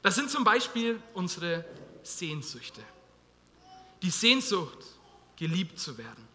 [0.02, 1.64] Das sind zum Beispiel unsere
[2.02, 2.82] Sehnsüchte.
[4.02, 4.78] Die Sehnsucht,
[5.36, 6.26] geliebt zu werden.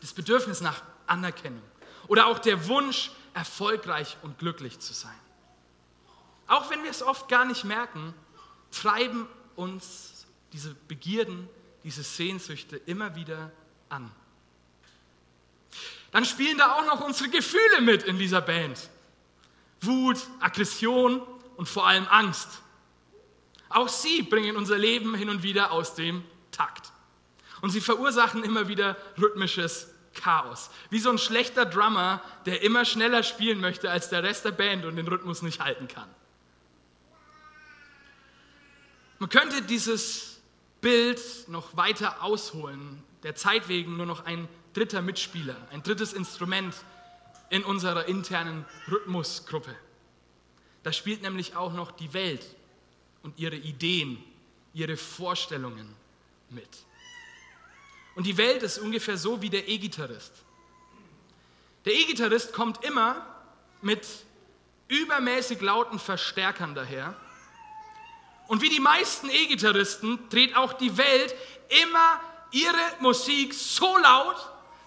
[0.00, 1.62] Das Bedürfnis nach Anerkennung.
[2.08, 5.18] Oder auch der Wunsch, erfolgreich und glücklich zu sein.
[6.52, 8.12] Auch wenn wir es oft gar nicht merken,
[8.70, 11.48] treiben uns diese Begierden,
[11.82, 13.50] diese Sehnsüchte immer wieder
[13.88, 14.12] an.
[16.10, 18.90] Dann spielen da auch noch unsere Gefühle mit in dieser Band.
[19.80, 21.22] Wut, Aggression
[21.56, 22.60] und vor allem Angst.
[23.70, 26.92] Auch sie bringen unser Leben hin und wieder aus dem Takt.
[27.62, 30.68] Und sie verursachen immer wieder rhythmisches Chaos.
[30.90, 34.84] Wie so ein schlechter Drummer, der immer schneller spielen möchte als der Rest der Band
[34.84, 36.14] und den Rhythmus nicht halten kann.
[39.22, 40.40] Man könnte dieses
[40.80, 46.74] Bild noch weiter ausholen, der Zeit wegen nur noch ein dritter Mitspieler, ein drittes Instrument
[47.48, 49.76] in unserer internen Rhythmusgruppe.
[50.82, 52.44] Da spielt nämlich auch noch die Welt
[53.22, 54.18] und ihre Ideen,
[54.74, 55.94] ihre Vorstellungen
[56.50, 56.84] mit.
[58.16, 60.32] Und die Welt ist ungefähr so wie der E-Gitarrist.
[61.84, 63.24] Der E-Gitarrist kommt immer
[63.82, 64.04] mit
[64.88, 67.16] übermäßig lauten Verstärkern daher
[68.48, 71.34] und wie die meisten E-Gitarristen dreht auch die Welt
[71.84, 74.36] immer ihre Musik so laut,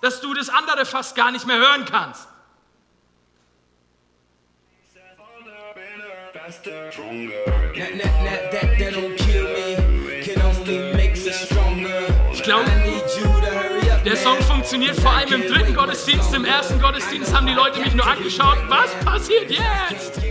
[0.01, 2.27] dass du das andere fast gar nicht mehr hören kannst.
[12.33, 12.65] Ich glaube,
[14.05, 16.33] der Song funktioniert vor allem im dritten Gottesdienst.
[16.35, 18.59] Im ersten Gottesdienst haben die Leute mich nur angeschaut.
[18.67, 20.21] Was passiert jetzt?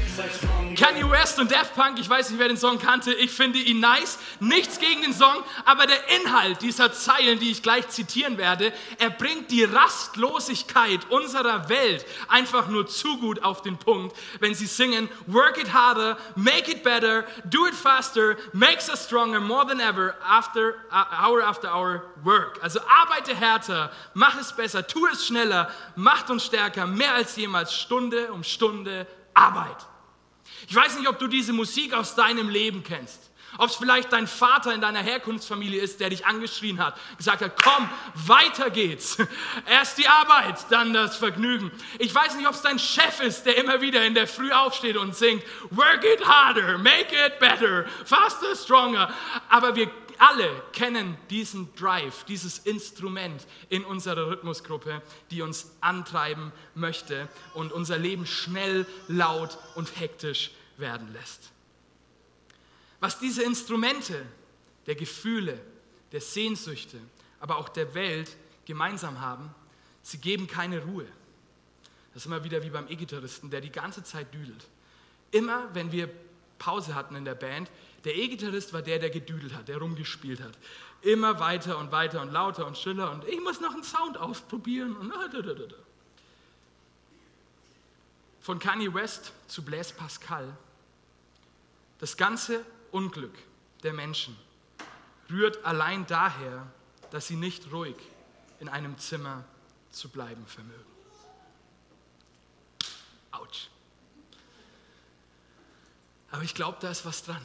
[0.74, 3.80] Kanye West und Daft Punk, ich weiß nicht, wer den Song kannte, ich finde ihn
[3.80, 4.18] nice.
[4.40, 9.10] Nichts gegen den Song, aber der Inhalt dieser Zeilen, die ich gleich zitieren werde, er
[9.10, 15.08] bringt die Rastlosigkeit unserer Welt einfach nur zu gut auf den Punkt, wenn sie singen,
[15.26, 20.14] work it harder, make it better, do it faster, makes us stronger more than ever
[20.26, 22.58] after hour after hour work.
[22.62, 27.74] Also arbeite härter, mach es besser, tu es schneller, macht uns stärker, mehr als jemals,
[27.74, 29.93] Stunde um Stunde Arbeit.
[30.68, 33.30] Ich weiß nicht, ob du diese Musik aus deinem Leben kennst.
[33.56, 37.56] Ob es vielleicht dein Vater in deiner Herkunftsfamilie ist, der dich angeschrien hat, gesagt hat,
[37.62, 39.16] komm, weiter geht's.
[39.70, 41.70] Erst die Arbeit, dann das Vergnügen.
[41.98, 44.96] Ich weiß nicht, ob es dein Chef ist, der immer wieder in der Früh aufsteht
[44.96, 49.12] und singt, work it harder, make it better, faster, stronger.
[49.48, 57.28] Aber wir alle kennen diesen Drive, dieses Instrument in unserer Rhythmusgruppe, die uns antreiben möchte
[57.54, 61.52] und unser Leben schnell, laut und hektisch werden lässt.
[63.00, 64.24] Was diese Instrumente
[64.86, 65.60] der Gefühle,
[66.12, 66.98] der Sehnsüchte,
[67.40, 69.54] aber auch der Welt gemeinsam haben,
[70.02, 71.06] sie geben keine Ruhe.
[72.12, 74.68] Das ist immer wieder wie beim E-Gitarristen, der die ganze Zeit düdelt.
[75.32, 76.08] Immer wenn wir
[76.58, 77.70] Pause hatten in der Band,
[78.04, 80.52] der E-Gitarrist war der, der gedüdelt hat, der rumgespielt hat.
[81.02, 84.96] Immer weiter und weiter und lauter und schiller und ich muss noch einen Sound ausprobieren
[88.40, 90.54] von Kanye West zu Blaise Pascal.
[91.98, 93.34] Das ganze Unglück
[93.82, 94.36] der Menschen
[95.30, 96.66] rührt allein daher,
[97.10, 97.96] dass sie nicht ruhig
[98.60, 99.44] in einem Zimmer
[99.90, 100.84] zu bleiben vermögen.
[103.30, 103.68] Autsch.
[106.30, 107.40] Aber ich glaube, da ist was dran.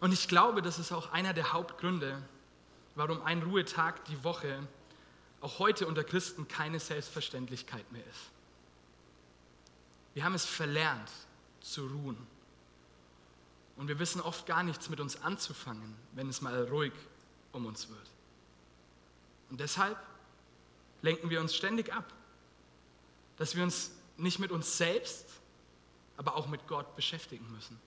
[0.00, 2.20] Und ich glaube, das ist auch einer der Hauptgründe,
[2.94, 4.66] warum ein Ruhetag die Woche
[5.40, 8.30] auch heute unter Christen keine Selbstverständlichkeit mehr ist.
[10.14, 11.10] Wir haben es verlernt
[11.60, 12.16] zu ruhen.
[13.76, 16.92] Und wir wissen oft gar nichts mit uns anzufangen, wenn es mal ruhig
[17.52, 18.10] um uns wird.
[19.50, 19.98] Und deshalb
[21.02, 22.12] lenken wir uns ständig ab,
[23.36, 25.26] dass wir uns nicht mit uns selbst,
[26.16, 27.78] aber auch mit Gott beschäftigen müssen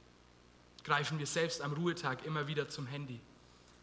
[0.88, 3.20] greifen wir selbst am Ruhetag immer wieder zum Handy,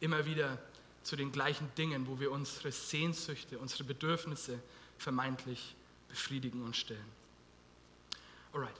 [0.00, 0.58] immer wieder
[1.02, 4.58] zu den gleichen Dingen, wo wir unsere Sehnsüchte, unsere Bedürfnisse
[4.96, 5.76] vermeintlich
[6.08, 7.04] befriedigen und stillen.
[8.54, 8.74] Alright.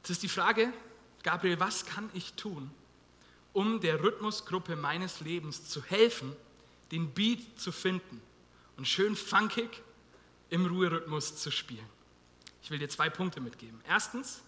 [0.00, 0.70] Jetzt ist die Frage,
[1.22, 2.70] Gabriel, was kann ich tun,
[3.54, 6.36] um der Rhythmusgruppe meines Lebens zu helfen,
[6.90, 8.20] den Beat zu finden,
[8.76, 9.82] und schön funkig
[10.50, 11.88] im Ruherhythmus zu spielen.
[12.62, 13.80] Ich will dir zwei Punkte mitgeben.
[13.88, 14.42] Erstens,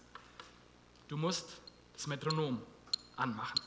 [1.07, 1.61] du musst
[1.95, 2.61] das Metronom
[3.15, 3.59] anmachen.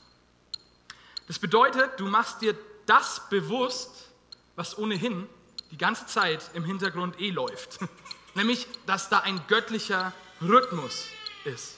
[1.27, 4.09] Das bedeutet, du machst dir das bewusst,
[4.55, 5.27] was ohnehin
[5.71, 7.79] die ganze Zeit im Hintergrund eh läuft.
[8.35, 11.05] Nämlich, dass da ein göttlicher Rhythmus
[11.45, 11.77] ist.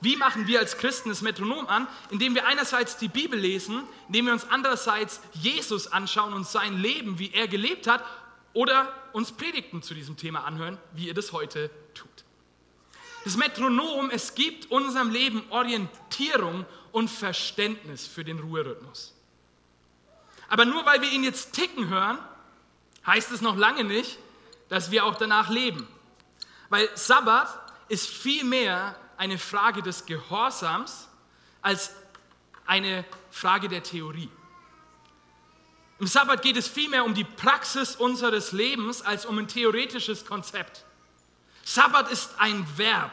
[0.00, 1.88] Wie machen wir als Christen das Metronom an?
[2.10, 7.18] Indem wir einerseits die Bibel lesen, indem wir uns andererseits Jesus anschauen und sein Leben,
[7.18, 8.04] wie er gelebt hat,
[8.52, 11.70] oder uns Predigten zu diesem Thema anhören, wie ihr das heute.
[13.24, 19.14] Das Metronom, es gibt unserem Leben Orientierung und Verständnis für den Ruherhythmus.
[20.48, 22.18] Aber nur weil wir ihn jetzt ticken hören,
[23.06, 24.18] heißt es noch lange nicht,
[24.68, 25.88] dass wir auch danach leben.
[26.68, 27.48] Weil Sabbat
[27.88, 31.08] ist viel mehr eine Frage des Gehorsams
[31.62, 31.94] als
[32.66, 34.30] eine Frage der Theorie.
[35.98, 40.84] Im Sabbat geht es vielmehr um die Praxis unseres Lebens als um ein theoretisches Konzept.
[41.64, 43.12] Sabbat ist ein Verb.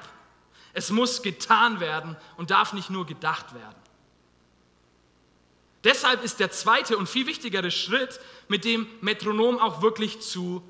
[0.74, 3.76] Es muss getan werden und darf nicht nur gedacht werden.
[5.84, 10.64] Deshalb ist der zweite und viel wichtigere Schritt, mit dem Metronom auch wirklich zu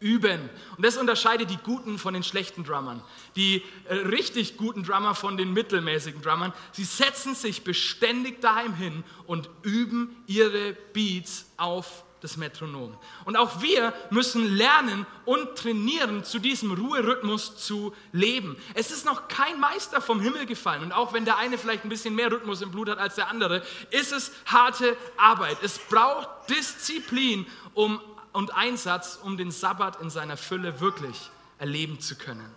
[0.00, 0.48] üben.
[0.76, 3.02] Und das unterscheidet die guten von den schlechten Drummern.
[3.36, 6.52] Die äh, richtig guten Drummer von den mittelmäßigen Drummern.
[6.72, 12.96] Sie setzen sich beständig daheim hin und üben ihre Beats auf das Metronom.
[13.24, 18.56] Und auch wir müssen lernen und trainieren, zu diesem Ruherhythmus zu leben.
[18.74, 20.82] Es ist noch kein Meister vom Himmel gefallen.
[20.82, 23.28] Und auch wenn der eine vielleicht ein bisschen mehr Rhythmus im Blut hat als der
[23.28, 25.58] andere, ist es harte Arbeit.
[25.62, 28.00] Es braucht Disziplin um
[28.32, 32.54] und Einsatz, um den Sabbat in seiner Fülle wirklich erleben zu können.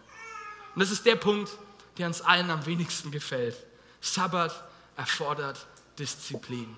[0.76, 1.52] Und das ist der Punkt,
[1.98, 3.56] der uns allen am wenigsten gefällt.
[4.00, 4.64] Sabbat
[4.96, 5.66] erfordert
[5.98, 6.78] Disziplin.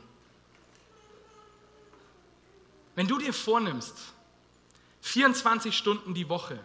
[2.96, 3.96] Wenn du dir vornimmst,
[5.02, 6.60] 24 Stunden die Woche,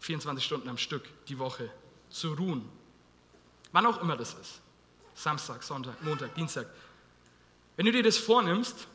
[0.00, 1.70] 24 Stunden am Stück die Woche
[2.08, 2.68] zu ruhen,
[3.72, 4.60] wann auch immer das ist,
[5.14, 6.66] Samstag, Sonntag, Montag, Dienstag,
[7.76, 8.86] wenn du dir das vornimmst,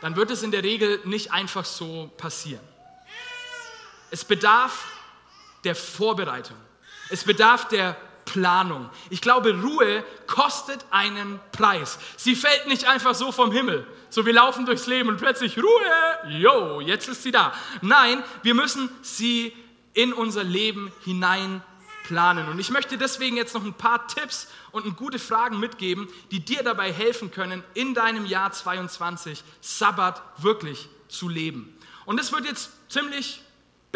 [0.00, 2.66] dann wird es in der Regel nicht einfach so passieren.
[4.10, 4.86] Es bedarf
[5.64, 6.56] der Vorbereitung.
[7.10, 7.96] Es bedarf der
[8.28, 8.90] Planung.
[9.08, 11.98] Ich glaube, Ruhe kostet einen Preis.
[12.18, 13.86] Sie fällt nicht einfach so vom Himmel.
[14.10, 17.54] So, wir laufen durchs Leben und plötzlich Ruhe, jo, jetzt ist sie da.
[17.80, 19.56] Nein, wir müssen sie
[19.94, 21.62] in unser Leben hinein
[22.04, 22.48] planen.
[22.48, 26.62] Und ich möchte deswegen jetzt noch ein paar Tipps und gute Fragen mitgeben, die dir
[26.62, 31.78] dabei helfen können, in deinem Jahr 22 Sabbat wirklich zu leben.
[32.04, 33.42] Und das wird jetzt ziemlich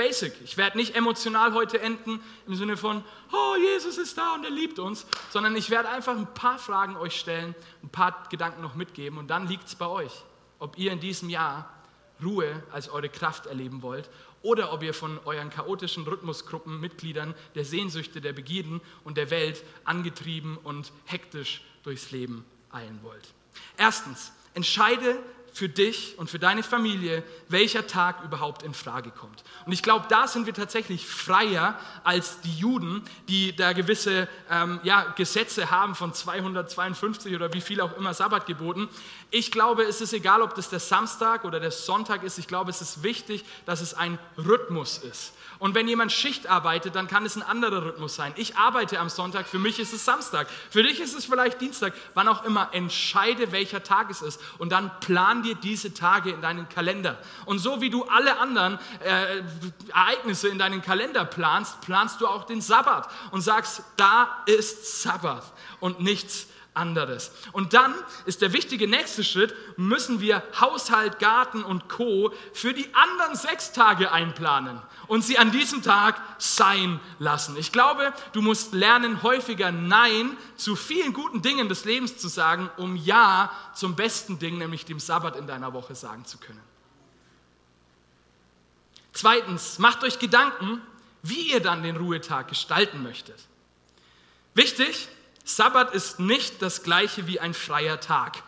[0.02, 0.34] basic.
[0.42, 4.50] Ich werde nicht emotional heute enden im Sinne von, oh, Jesus ist da und er
[4.50, 8.74] liebt uns, sondern ich werde einfach ein paar Fragen euch stellen, ein paar Gedanken noch
[8.74, 10.12] mitgeben und dann liegt es bei euch,
[10.58, 11.72] ob ihr in diesem Jahr
[12.20, 14.10] Ruhe als eure Kraft erleben wollt
[14.42, 20.58] oder ob ihr von euren chaotischen Rhythmusgruppenmitgliedern der Sehnsüchte, der Begierden und der Welt angetrieben
[20.64, 23.34] und hektisch durchs Leben eilen wollt.
[23.76, 25.16] Erstens, entscheide
[25.52, 29.44] für dich und für deine Familie, welcher Tag überhaupt in Frage kommt.
[29.66, 34.80] Und ich glaube, da sind wir tatsächlich freier als die Juden, die da gewisse ähm,
[34.82, 38.88] ja, Gesetze haben von 252 oder wie viel auch immer Sabbatgeboten.
[39.34, 42.36] Ich glaube, es ist egal, ob das der Samstag oder der Sonntag ist.
[42.36, 45.32] Ich glaube, es ist wichtig, dass es ein Rhythmus ist.
[45.58, 48.34] Und wenn jemand Schicht arbeitet, dann kann es ein anderer Rhythmus sein.
[48.36, 50.48] Ich arbeite am Sonntag, für mich ist es Samstag.
[50.68, 52.68] Für dich ist es vielleicht Dienstag, wann auch immer.
[52.72, 54.38] Entscheide, welcher Tag es ist.
[54.58, 57.18] Und dann plan dir diese Tage in deinen Kalender.
[57.46, 59.40] Und so wie du alle anderen äh,
[59.94, 65.44] Ereignisse in deinen Kalender planst, planst du auch den Sabbat und sagst, da ist Sabbat
[65.80, 67.32] und nichts anderes.
[67.52, 72.32] Und dann ist der wichtige nächste Schritt, müssen wir Haushalt, Garten und Co.
[72.54, 77.56] für die anderen sechs Tage einplanen und sie an diesem Tag sein lassen.
[77.56, 82.70] Ich glaube, du musst lernen, häufiger Nein zu vielen guten Dingen des Lebens zu sagen,
[82.76, 86.62] um Ja zum besten Ding, nämlich dem Sabbat in deiner Woche sagen zu können.
[89.12, 90.80] Zweitens, macht euch Gedanken,
[91.22, 93.38] wie ihr dann den Ruhetag gestalten möchtet.
[94.54, 95.08] Wichtig,
[95.44, 98.42] Sabbat ist nicht das gleiche wie ein freier Tag.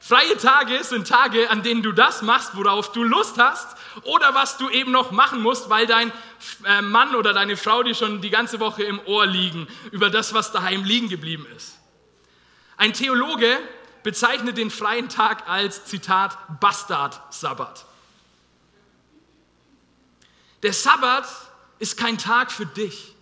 [0.00, 4.56] Freie Tage sind Tage, an denen du das machst, worauf du Lust hast oder was
[4.56, 6.12] du eben noch machen musst, weil dein
[6.64, 10.32] äh, Mann oder deine Frau dir schon die ganze Woche im Ohr liegen über das,
[10.34, 11.78] was daheim liegen geblieben ist.
[12.76, 13.58] Ein Theologe
[14.04, 17.84] bezeichnet den freien Tag als Zitat Bastard-Sabbat.
[20.62, 21.28] Der Sabbat
[21.80, 23.14] ist kein Tag für dich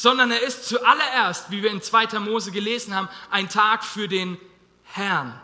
[0.00, 2.20] sondern er ist zuallererst, wie wir in 2.
[2.20, 4.38] Mose gelesen haben, ein Tag für den
[4.84, 5.38] Herrn.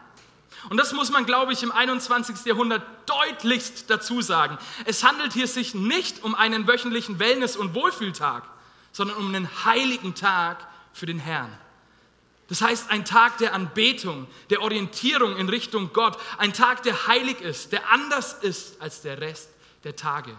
[0.70, 2.46] Und das muss man, glaube ich, im 21.
[2.46, 4.56] Jahrhundert deutlichst dazu sagen.
[4.86, 8.44] Es handelt hier sich nicht um einen wöchentlichen Wellness- und Wohlfühltag,
[8.92, 11.52] sondern um einen heiligen Tag für den Herrn.
[12.48, 17.42] Das heißt, ein Tag der Anbetung, der Orientierung in Richtung Gott, ein Tag, der heilig
[17.42, 19.50] ist, der anders ist als der Rest
[19.84, 20.34] der Tage.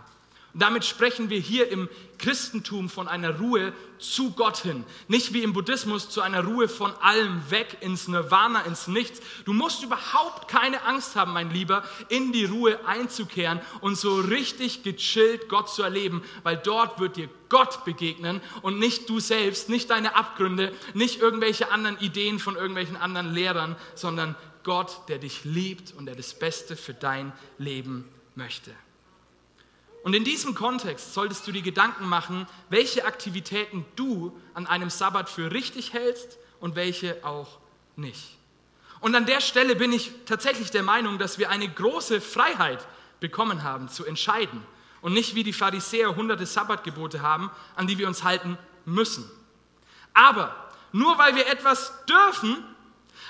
[0.57, 1.87] Damit sprechen wir hier im
[2.17, 4.83] Christentum von einer Ruhe zu Gott hin.
[5.07, 9.21] Nicht wie im Buddhismus zu einer Ruhe von allem weg ins Nirvana, ins Nichts.
[9.45, 14.81] Du musst überhaupt keine Angst haben, mein Lieber, in die Ruhe einzukehren und so richtig
[14.81, 19.91] gechillt Gott zu erleben, weil dort wird dir Gott begegnen und nicht du selbst, nicht
[19.91, 25.93] deine Abgründe, nicht irgendwelche anderen Ideen von irgendwelchen anderen Lehrern, sondern Gott, der dich liebt
[25.93, 28.05] und der das Beste für dein Leben
[28.35, 28.71] möchte.
[30.07, 35.29] Und in diesem Kontext solltest du dir Gedanken machen, welche Aktivitäten du an einem Sabbat
[35.29, 37.57] für richtig hältst und welche auch
[37.97, 38.37] nicht.
[39.01, 42.87] Und an der Stelle bin ich tatsächlich der Meinung, dass wir eine große Freiheit
[43.19, 44.63] bekommen haben, zu entscheiden
[45.01, 49.29] und nicht wie die Pharisäer hunderte Sabbatgebote haben, an die wir uns halten müssen.
[50.13, 50.55] Aber
[50.93, 52.63] nur weil wir etwas dürfen,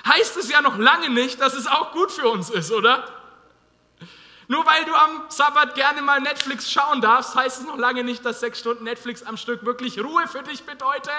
[0.06, 3.17] heißt es ja noch lange nicht, dass es auch gut für uns ist, oder?
[4.50, 8.24] Nur weil du am Sabbat gerne mal Netflix schauen darfst, heißt es noch lange nicht,
[8.24, 11.10] dass sechs Stunden Netflix am Stück wirklich Ruhe für dich bedeuten.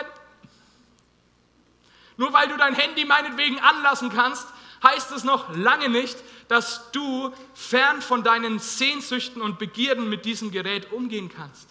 [2.17, 4.47] Nur weil du dein Handy meinetwegen anlassen kannst,
[4.84, 6.17] heißt es noch lange nicht,
[6.47, 11.69] dass du fern von deinen Sehnsüchten und Begierden mit diesem Gerät umgehen kannst.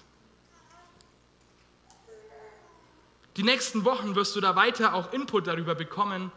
[3.37, 6.31] Die nächsten Wochen wirst du da weiter auch Input darüber bekommen,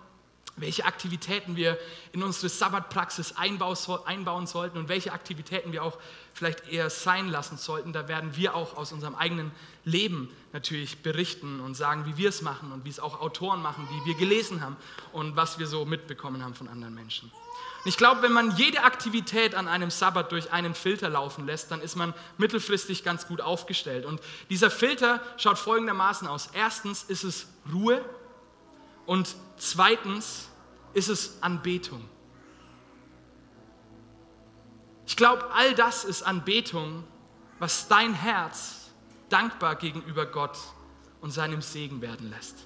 [0.57, 1.77] welche Aktivitäten wir
[2.11, 5.97] in unsere Sabbatpraxis einbauen sollten und welche Aktivitäten wir auch
[6.33, 7.93] vielleicht eher sein lassen sollten.
[7.93, 9.51] Da werden wir auch aus unserem eigenen
[9.85, 13.87] Leben natürlich berichten und sagen, wie wir es machen und wie es auch Autoren machen,
[13.91, 14.77] die wir gelesen haben
[15.13, 17.31] und was wir so mitbekommen haben von anderen Menschen.
[17.83, 21.71] Und ich glaube, wenn man jede Aktivität an einem Sabbat durch einen Filter laufen lässt,
[21.71, 24.05] dann ist man mittelfristig ganz gut aufgestellt.
[24.05, 26.49] Und dieser Filter schaut folgendermaßen aus.
[26.53, 28.05] Erstens ist es Ruhe
[29.07, 30.49] und zweitens
[30.93, 32.03] ist es Anbetung.
[35.05, 37.03] Ich glaube, all das ist Anbetung,
[37.59, 38.89] was dein Herz
[39.29, 40.57] dankbar gegenüber Gott
[41.21, 42.65] und seinem Segen werden lässt.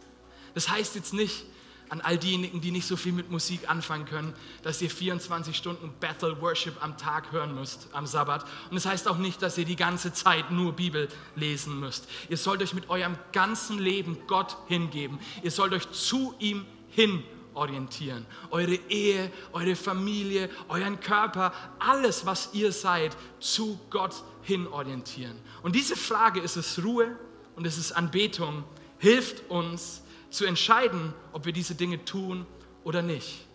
[0.54, 1.46] Das heißt jetzt nicht
[1.90, 4.34] an all diejenigen, die nicht so viel mit Musik anfangen können,
[4.64, 8.44] dass ihr 24 Stunden Bethel Worship am Tag hören müsst am Sabbat.
[8.70, 12.08] Und das heißt auch nicht, dass ihr die ganze Zeit nur Bibel lesen müsst.
[12.30, 15.20] Ihr sollt euch mit eurem ganzen Leben Gott hingeben.
[15.44, 16.66] Ihr sollt euch zu ihm
[16.96, 17.24] hin
[17.54, 18.26] orientieren.
[18.52, 25.40] Eure Ehe, eure Familie, euren Körper, alles, was ihr seid, zu Gott hin orientieren.
[25.64, 27.18] Und diese Frage, ist es Ruhe
[27.56, 28.64] und ist es Anbetung,
[28.98, 32.46] hilft uns zu entscheiden, ob wir diese Dinge tun
[32.84, 33.46] oder nicht.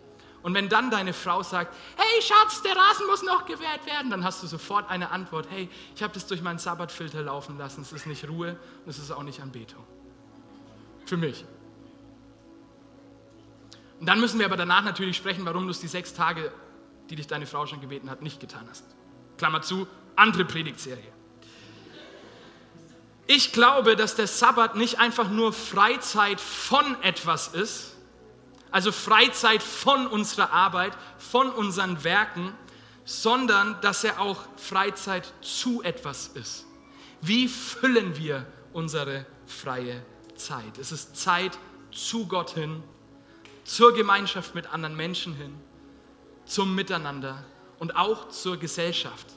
[0.43, 4.23] Und wenn dann deine Frau sagt, hey Schatz, der Rasen muss noch gewährt werden, dann
[4.23, 7.91] hast du sofort eine Antwort, hey, ich habe das durch meinen Sabbatfilter laufen lassen, es
[7.91, 9.83] ist nicht Ruhe und es ist auch nicht Anbetung.
[11.05, 11.45] Für mich.
[14.01, 16.51] Und dann müssen wir aber danach natürlich sprechen, warum du es die sechs Tage,
[17.11, 18.83] die dich deine Frau schon gebeten hat, nicht getan hast.
[19.37, 21.13] Klammer zu, andere Predigtserie.
[23.27, 27.95] Ich glaube, dass der Sabbat nicht einfach nur Freizeit von etwas ist,
[28.71, 32.55] also Freizeit von unserer Arbeit, von unseren Werken,
[33.05, 36.65] sondern dass er auch Freizeit zu etwas ist.
[37.21, 40.03] Wie füllen wir unsere freie
[40.35, 40.79] Zeit?
[40.79, 41.59] Es ist Zeit
[41.91, 42.81] zu Gott hin
[43.63, 45.55] zur Gemeinschaft mit anderen Menschen hin,
[46.45, 47.43] zum Miteinander
[47.79, 49.27] und auch zur Gesellschaft.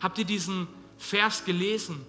[0.00, 2.04] Habt ihr diesen Vers gelesen,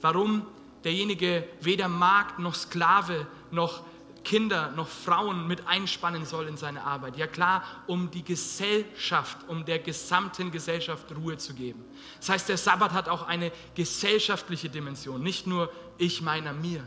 [0.00, 0.46] warum
[0.84, 3.82] derjenige weder Magd noch Sklave noch
[4.24, 7.16] Kinder noch Frauen mit einspannen soll in seine Arbeit.
[7.16, 11.84] Ja klar, um die Gesellschaft, um der gesamten Gesellschaft Ruhe zu geben.
[12.18, 16.84] Das heißt, der Sabbat hat auch eine gesellschaftliche Dimension, nicht nur ich meiner mir.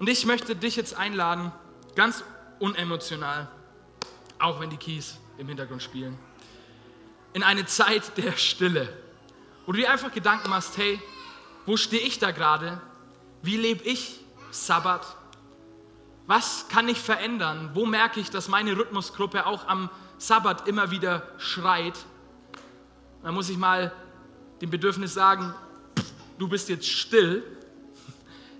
[0.00, 1.52] Und ich möchte dich jetzt einladen,
[1.94, 2.24] ganz
[2.58, 3.48] unemotional,
[4.38, 6.18] auch wenn die Keys im Hintergrund spielen,
[7.34, 8.88] in eine Zeit der Stille,
[9.66, 10.98] wo du dir einfach Gedanken machst, hey,
[11.66, 12.80] wo stehe ich da gerade?
[13.42, 14.20] Wie lebe ich
[14.50, 15.04] Sabbat?
[16.26, 17.72] Was kann ich verändern?
[17.74, 22.06] Wo merke ich, dass meine Rhythmusgruppe auch am Sabbat immer wieder schreit?
[23.22, 23.92] Da muss ich mal
[24.62, 25.54] dem Bedürfnis sagen,
[26.38, 27.44] du bist jetzt still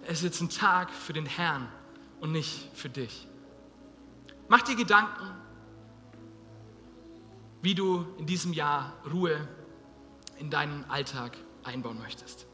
[0.02, 1.68] es ist jetzt ein Tag für den Herrn
[2.20, 3.26] und nicht für dich.
[4.48, 5.30] Mach dir Gedanken,
[7.62, 9.46] wie du in diesem Jahr Ruhe
[10.38, 12.46] in deinen Alltag einbauen möchtest.